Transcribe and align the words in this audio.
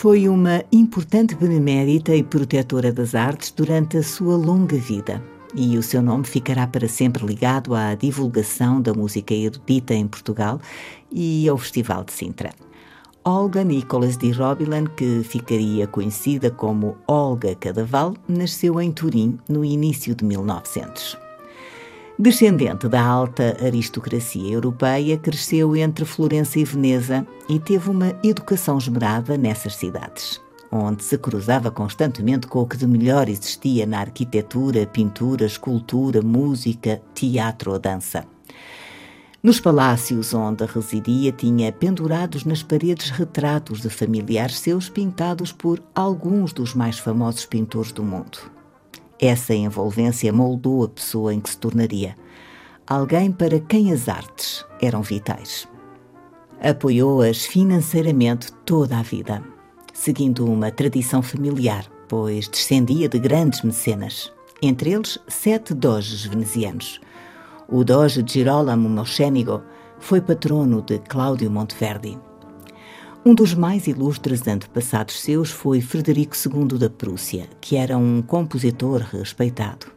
Foi 0.00 0.26
uma 0.30 0.64
importante 0.72 1.34
benemérita 1.34 2.16
e 2.16 2.22
protetora 2.22 2.90
das 2.90 3.14
artes 3.14 3.50
durante 3.50 3.98
a 3.98 4.02
sua 4.02 4.34
longa 4.34 4.78
vida, 4.78 5.22
e 5.54 5.76
o 5.76 5.82
seu 5.82 6.00
nome 6.00 6.24
ficará 6.24 6.66
para 6.66 6.88
sempre 6.88 7.22
ligado 7.26 7.74
à 7.74 7.94
divulgação 7.94 8.80
da 8.80 8.94
música 8.94 9.34
erudita 9.34 9.92
em 9.92 10.08
Portugal 10.08 10.58
e 11.12 11.46
ao 11.46 11.58
Festival 11.58 12.02
de 12.02 12.14
Sintra. 12.14 12.50
Olga 13.22 13.62
Nicholas 13.62 14.16
de 14.16 14.30
Robilan, 14.30 14.86
que 14.86 15.22
ficaria 15.22 15.86
conhecida 15.86 16.50
como 16.50 16.96
Olga 17.06 17.54
Cadaval, 17.54 18.14
nasceu 18.26 18.80
em 18.80 18.90
Turim 18.90 19.38
no 19.50 19.62
início 19.62 20.14
de 20.14 20.24
1900. 20.24 21.29
Descendente 22.20 22.86
da 22.86 23.02
alta 23.02 23.56
aristocracia 23.64 24.52
europeia, 24.52 25.16
cresceu 25.16 25.74
entre 25.74 26.04
Florença 26.04 26.58
e 26.58 26.64
Veneza 26.64 27.26
e 27.48 27.58
teve 27.58 27.88
uma 27.88 28.14
educação 28.22 28.76
esmerada 28.76 29.38
nessas 29.38 29.76
cidades, 29.76 30.38
onde 30.70 31.02
se 31.02 31.16
cruzava 31.16 31.70
constantemente 31.70 32.46
com 32.46 32.60
o 32.60 32.66
que 32.66 32.76
de 32.76 32.86
melhor 32.86 33.26
existia 33.26 33.86
na 33.86 34.00
arquitetura, 34.00 34.86
pintura, 34.86 35.46
escultura, 35.46 36.20
música, 36.20 37.00
teatro 37.14 37.72
ou 37.72 37.78
dança. 37.78 38.26
Nos 39.42 39.58
palácios 39.58 40.34
onde 40.34 40.66
residia, 40.66 41.32
tinha 41.32 41.72
pendurados 41.72 42.44
nas 42.44 42.62
paredes 42.62 43.08
retratos 43.08 43.80
de 43.80 43.88
familiares 43.88 44.58
seus 44.58 44.90
pintados 44.90 45.52
por 45.52 45.82
alguns 45.94 46.52
dos 46.52 46.74
mais 46.74 46.98
famosos 46.98 47.46
pintores 47.46 47.92
do 47.92 48.02
mundo. 48.04 48.59
Essa 49.20 49.54
envolvência 49.54 50.32
moldou 50.32 50.82
a 50.82 50.88
pessoa 50.88 51.34
em 51.34 51.40
que 51.40 51.50
se 51.50 51.58
tornaria. 51.58 52.16
Alguém 52.86 53.30
para 53.30 53.60
quem 53.60 53.92
as 53.92 54.08
artes 54.08 54.64
eram 54.80 55.02
vitais. 55.02 55.68
Apoiou-as 56.62 57.44
financeiramente 57.44 58.50
toda 58.64 58.98
a 58.98 59.02
vida, 59.02 59.42
seguindo 59.92 60.46
uma 60.46 60.70
tradição 60.70 61.20
familiar, 61.20 61.84
pois 62.08 62.48
descendia 62.48 63.08
de 63.10 63.18
grandes 63.18 63.60
mecenas, 63.62 64.32
entre 64.62 64.92
eles 64.92 65.18
sete 65.28 65.74
doges 65.74 66.24
venezianos. 66.24 66.98
O 67.68 67.84
doge 67.84 68.24
Girolamo 68.26 68.88
Mocenigo 68.88 69.62
foi 69.98 70.22
patrono 70.22 70.80
de 70.80 70.98
Cláudio 70.98 71.50
Monteverdi. 71.50 72.18
Um 73.22 73.34
dos 73.34 73.52
mais 73.52 73.86
ilustres 73.86 74.48
antepassados 74.48 75.20
seus 75.20 75.50
foi 75.50 75.82
Frederico 75.82 76.34
II 76.34 76.78
da 76.78 76.88
Prússia, 76.88 77.46
que 77.60 77.76
era 77.76 77.98
um 77.98 78.22
compositor 78.22 79.02
respeitado. 79.02 79.88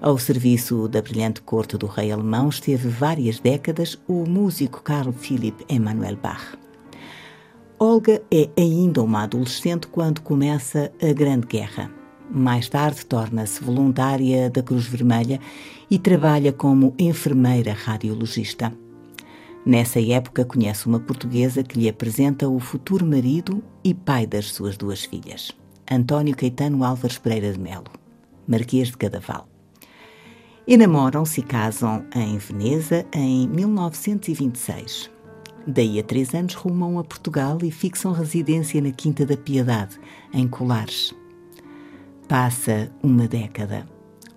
Ao 0.00 0.16
serviço 0.16 0.88
da 0.88 1.02
brilhante 1.02 1.42
corte 1.42 1.76
do 1.76 1.86
rei 1.86 2.10
alemão 2.10 2.48
esteve 2.48 2.88
várias 2.88 3.38
décadas 3.38 3.98
o 4.08 4.24
músico 4.26 4.82
Carl 4.82 5.12
Philipp 5.12 5.62
Emanuel 5.68 6.16
Bach. 6.16 6.56
Olga 7.78 8.22
é 8.30 8.48
ainda 8.56 9.02
uma 9.02 9.24
adolescente 9.24 9.86
quando 9.86 10.22
começa 10.22 10.90
a 11.02 11.12
Grande 11.12 11.46
Guerra. 11.46 11.90
Mais 12.30 12.66
tarde 12.66 13.04
torna-se 13.04 13.62
voluntária 13.62 14.48
da 14.48 14.62
Cruz 14.62 14.86
Vermelha 14.86 15.38
e 15.90 15.98
trabalha 15.98 16.52
como 16.52 16.94
enfermeira 16.98 17.74
radiologista. 17.74 18.72
Nessa 19.68 20.00
época, 20.00 20.46
conhece 20.46 20.86
uma 20.86 20.98
portuguesa 20.98 21.62
que 21.62 21.78
lhe 21.78 21.90
apresenta 21.90 22.48
o 22.48 22.58
futuro 22.58 23.04
marido 23.04 23.62
e 23.84 23.92
pai 23.92 24.26
das 24.26 24.46
suas 24.46 24.78
duas 24.78 25.04
filhas, 25.04 25.52
António 25.92 26.34
Caetano 26.34 26.82
Álvares 26.82 27.18
Pereira 27.18 27.52
de 27.52 27.60
Melo, 27.60 27.90
Marquês 28.46 28.88
de 28.88 28.96
Cadaval. 28.96 29.46
Enamoram-se 30.66 31.40
e 31.40 31.42
casam 31.42 32.02
em 32.16 32.38
Veneza 32.38 33.04
em 33.12 33.46
1926. 33.46 35.10
Daí 35.66 36.00
a 36.00 36.02
três 36.02 36.32
anos 36.32 36.54
rumam 36.54 36.98
a 36.98 37.04
Portugal 37.04 37.58
e 37.62 37.70
fixam 37.70 38.12
residência 38.12 38.80
na 38.80 38.90
Quinta 38.90 39.26
da 39.26 39.36
Piedade, 39.36 40.00
em 40.32 40.48
Colares. 40.48 41.14
Passa 42.26 42.90
uma 43.02 43.28
década. 43.28 43.86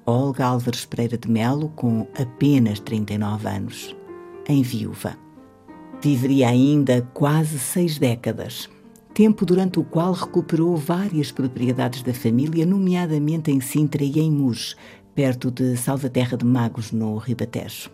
Olga 0.05 0.47
Álvares 0.47 0.83
Pereira 0.83 1.17
de 1.17 1.31
Melo, 1.31 1.69
com 1.69 2.05
apenas 2.19 2.81
39 2.81 3.47
anos, 3.47 3.95
em 4.51 4.61
viúva. 4.61 5.17
Viveria 6.01 6.49
ainda 6.49 7.07
quase 7.13 7.59
seis 7.59 7.97
décadas, 7.97 8.69
tempo 9.13 9.45
durante 9.45 9.79
o 9.79 9.83
qual 9.83 10.13
recuperou 10.13 10.75
várias 10.75 11.31
propriedades 11.31 12.01
da 12.01 12.13
família, 12.13 12.65
nomeadamente 12.65 13.51
em 13.51 13.61
Sintra 13.61 14.03
e 14.03 14.19
em 14.19 14.31
Muges, 14.31 14.75
perto 15.13 15.51
de 15.51 15.77
Salvaterra 15.77 16.37
de 16.37 16.45
Magos, 16.45 16.91
no 16.91 17.17
Ribatejo. 17.17 17.89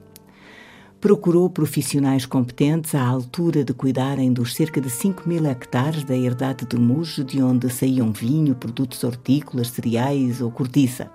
Procurou 1.00 1.50
profissionais 1.50 2.25
competentes 2.25 2.95
à 2.95 3.06
altura 3.06 3.63
de 3.63 3.74
cuidarem 3.74 4.34
dos 4.34 4.56
cerca 4.56 4.81
de 4.81 4.89
5 4.89 5.28
mil 5.29 5.45
hectares 5.45 6.03
da 6.03 6.16
herdade 6.16 6.66
de 6.66 6.75
Muges, 6.75 7.24
de 7.25 7.41
onde 7.41 7.69
saíam 7.69 8.12
vinho, 8.12 8.56
produtos 8.56 9.03
hortícolas, 9.03 9.69
cereais 9.69 10.41
ou 10.41 10.50
cortiça. 10.50 11.12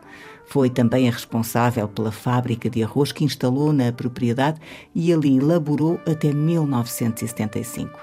Foi 0.47 0.69
também 0.69 1.09
a 1.09 1.13
responsável 1.13 1.89
pela 1.89 2.13
fábrica 2.13 2.69
de 2.69 2.83
arroz 2.83 3.13
que 3.13 3.25
instalou 3.25 3.73
na 3.73 3.93
propriedade 3.93 4.61
e 4.95 5.13
ali 5.13 5.41
laborou 5.41 6.01
até 6.07 6.33
1975. 6.33 7.99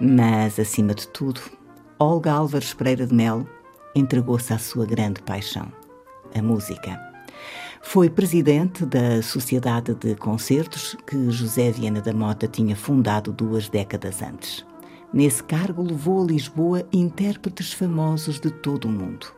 Mas, 0.00 0.58
acima 0.58 0.94
de 0.94 1.08
tudo, 1.08 1.40
Olga 1.98 2.32
Álvares 2.32 2.72
Pereira 2.74 3.06
de 3.06 3.14
Melo 3.14 3.48
entregou-se 3.94 4.52
à 4.52 4.58
sua 4.58 4.86
grande 4.86 5.20
paixão, 5.22 5.72
a 6.34 6.42
música. 6.42 7.08
Foi 7.80 8.10
presidente 8.10 8.84
da 8.84 9.22
Sociedade 9.22 9.94
de 9.94 10.14
Concertos 10.14 10.96
que 11.06 11.30
José 11.30 11.70
Viana 11.70 12.00
da 12.00 12.12
Mota 12.12 12.46
tinha 12.46 12.76
fundado 12.76 13.32
duas 13.32 13.68
décadas 13.68 14.20
antes. 14.22 14.64
Nesse 15.12 15.42
cargo, 15.42 15.82
levou 15.82 16.22
a 16.22 16.26
Lisboa 16.26 16.86
intérpretes 16.92 17.72
famosos 17.72 18.38
de 18.38 18.50
todo 18.50 18.84
o 18.84 18.90
mundo. 18.90 19.37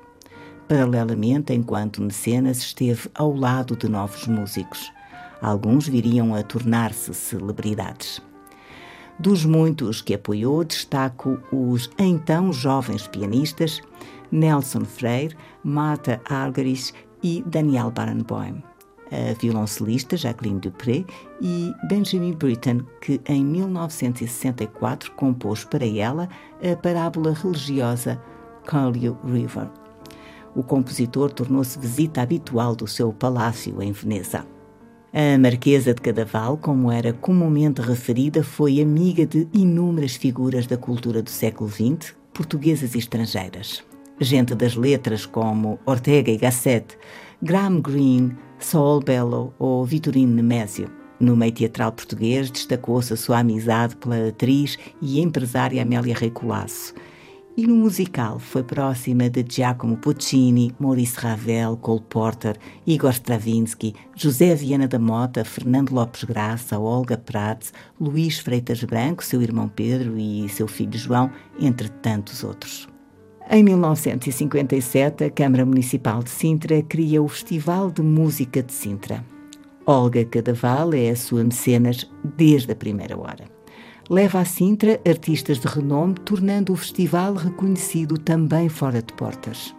Paralelamente, 0.70 1.52
enquanto 1.52 2.00
mecenas, 2.00 2.58
esteve 2.58 3.10
ao 3.16 3.34
lado 3.34 3.74
de 3.74 3.88
novos 3.88 4.28
músicos. 4.28 4.92
Alguns 5.42 5.88
viriam 5.88 6.32
a 6.32 6.44
tornar-se 6.44 7.12
celebridades. 7.12 8.22
Dos 9.18 9.44
muitos 9.44 10.00
que 10.00 10.14
apoiou, 10.14 10.62
destaco 10.62 11.40
os 11.50 11.90
então 11.98 12.52
jovens 12.52 13.08
pianistas 13.08 13.80
Nelson 14.30 14.84
Freire, 14.84 15.36
Marta 15.64 16.20
Argerich 16.24 16.92
e 17.20 17.42
Daniel 17.48 17.90
Barenboim, 17.90 18.62
a 19.10 19.34
violoncelista 19.40 20.16
Jacqueline 20.16 20.60
Dupré 20.60 21.04
e 21.40 21.74
Benjamin 21.88 22.34
Britten, 22.34 22.86
que 23.00 23.20
em 23.26 23.44
1964 23.44 25.10
compôs 25.16 25.64
para 25.64 25.84
ela 25.84 26.28
a 26.62 26.76
parábola 26.76 27.32
religiosa 27.32 28.22
Curlew 28.64 29.18
River. 29.24 29.79
O 30.54 30.62
compositor 30.62 31.32
tornou-se 31.32 31.78
visita 31.78 32.22
habitual 32.22 32.74
do 32.74 32.86
seu 32.86 33.12
palácio 33.12 33.80
em 33.82 33.92
Veneza. 33.92 34.44
A 35.12 35.38
Marquesa 35.38 35.92
de 35.92 36.00
Cadaval, 36.00 36.56
como 36.56 36.90
era 36.90 37.12
comumente 37.12 37.80
referida, 37.80 38.44
foi 38.44 38.80
amiga 38.80 39.26
de 39.26 39.48
inúmeras 39.52 40.14
figuras 40.14 40.66
da 40.66 40.76
cultura 40.76 41.20
do 41.22 41.30
século 41.30 41.68
XX, 41.68 42.14
portuguesas 42.32 42.94
e 42.94 42.98
estrangeiras. 42.98 43.82
Gente 44.20 44.54
das 44.54 44.76
letras 44.76 45.26
como 45.26 45.78
Ortega 45.84 46.30
y 46.30 46.36
Gasset, 46.36 46.96
Graham 47.42 47.80
Greene, 47.80 48.36
Saul 48.58 49.00
Bellow 49.00 49.52
ou 49.58 49.84
Vitorino 49.84 50.34
Nemésio. 50.34 50.90
No 51.18 51.36
meio 51.36 51.52
teatral 51.52 51.92
português 51.92 52.50
destacou-se 52.50 53.12
a 53.12 53.16
sua 53.16 53.40
amizade 53.40 53.96
pela 53.96 54.28
atriz 54.28 54.78
e 55.02 55.20
empresária 55.20 55.82
Amélia 55.82 56.14
Rei 56.14 56.30
Colasso. 56.30 56.94
E 57.56 57.66
no 57.66 57.74
musical 57.74 58.38
foi 58.38 58.62
próxima 58.62 59.28
de 59.28 59.44
Giacomo 59.46 59.96
Puccini, 59.96 60.72
Maurice 60.78 61.18
Ravel, 61.18 61.76
Cole 61.76 62.02
Porter, 62.08 62.56
Igor 62.86 63.10
Stravinsky, 63.10 63.94
José 64.14 64.54
Viana 64.54 64.86
da 64.86 64.98
Mota, 64.98 65.44
Fernando 65.44 65.90
Lopes 65.90 66.24
Graça, 66.24 66.78
Olga 66.78 67.18
Prats, 67.18 67.72
Luís 68.00 68.38
Freitas 68.38 68.82
Branco, 68.84 69.24
seu 69.24 69.42
irmão 69.42 69.68
Pedro 69.68 70.16
e 70.16 70.48
seu 70.48 70.68
filho 70.68 70.96
João, 70.96 71.30
entre 71.60 71.88
tantos 71.88 72.44
outros. 72.44 72.88
Em 73.50 73.64
1957, 73.64 75.24
a 75.24 75.30
Câmara 75.30 75.66
Municipal 75.66 76.22
de 76.22 76.30
Sintra 76.30 76.80
cria 76.82 77.20
o 77.20 77.26
Festival 77.26 77.90
de 77.90 78.00
Música 78.00 78.62
de 78.62 78.72
Sintra. 78.72 79.24
Olga 79.84 80.24
Cadaval 80.24 80.94
é 80.94 81.10
a 81.10 81.16
sua 81.16 81.42
mecenas 81.42 82.08
desde 82.36 82.70
a 82.70 82.76
primeira 82.76 83.18
hora. 83.18 83.59
Leva 84.10 84.40
a 84.40 84.44
Sintra 84.44 85.00
artistas 85.08 85.60
de 85.60 85.68
renome, 85.68 86.14
tornando 86.24 86.72
o 86.72 86.76
festival 86.76 87.32
reconhecido 87.34 88.18
também 88.18 88.68
fora 88.68 89.00
de 89.00 89.12
portas. 89.12 89.72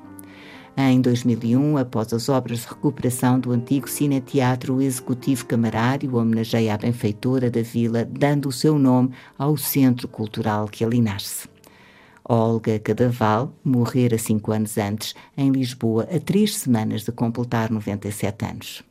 Em 0.78 1.01
2001, 1.01 1.78
após 1.78 2.13
as 2.13 2.30
obras 2.30 2.62
de 2.62 2.68
recuperação 2.68 3.38
do 3.38 3.51
antigo 3.51 3.89
Cineteatro, 3.89 4.75
o 4.75 4.81
Executivo 4.81 5.45
Camarário 5.45 6.16
homenageia 6.16 6.75
a 6.75 6.78
benfeitora 6.78 7.51
da 7.51 7.62
vila, 7.62 8.06
dando 8.06 8.48
o 8.48 8.54
seu 8.54 8.80
nome 8.80 9.12
ao 9.38 9.57
centro 9.57 10.07
cultural 10.07 10.69
que 10.69 10.86
ali 10.86 11.01
nasce. 11.01 11.50
Olga 12.24 12.80
Cadaval 12.80 13.54
morrera 13.62 14.18
cinco 14.18 14.54
anos 14.54 14.77
antes, 14.77 15.13
em 15.36 15.51
Lisboa, 15.51 16.07
a 16.10 16.18
três 16.22 16.56
semanas 16.56 17.04
de 17.04 17.12
completar 17.12 17.69
97 17.69 18.45
anos. 18.45 18.90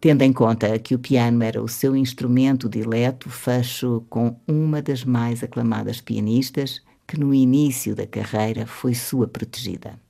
Tendo 0.00 0.22
em 0.22 0.32
conta 0.32 0.78
que 0.78 0.94
o 0.94 0.98
piano 0.98 1.42
era 1.42 1.62
o 1.62 1.68
seu 1.68 1.94
instrumento 1.94 2.70
dileto, 2.70 3.28
fecho 3.28 4.02
com 4.08 4.34
uma 4.48 4.80
das 4.80 5.04
mais 5.04 5.42
aclamadas 5.42 6.00
pianistas, 6.00 6.80
que 7.06 7.20
no 7.20 7.34
início 7.34 7.94
da 7.94 8.06
carreira 8.06 8.66
foi 8.66 8.94
sua 8.94 9.28
protegida. 9.28 10.00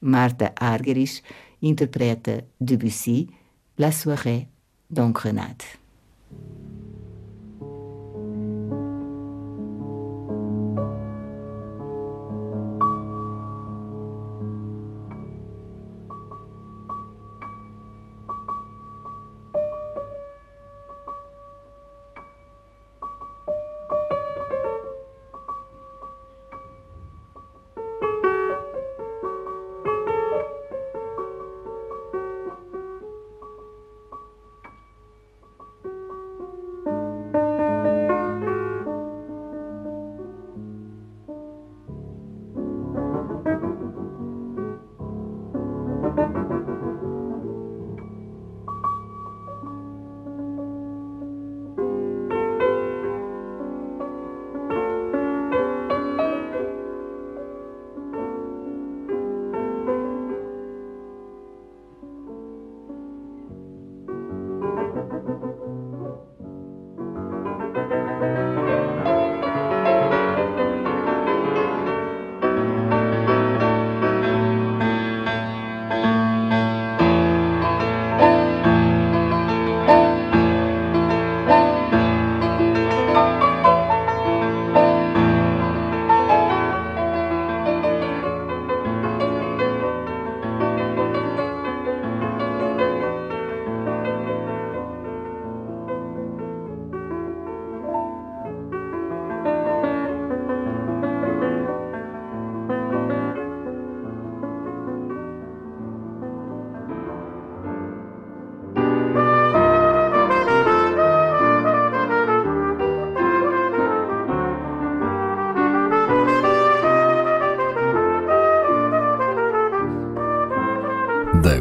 Marta 0.00 0.52
Argerich 0.54 1.22
interpreta 1.60 2.44
Debussy, 2.60 3.28
La 3.76 3.90
Soirée, 3.90 4.46
Don 4.88 5.10
Grenade. 5.12 5.81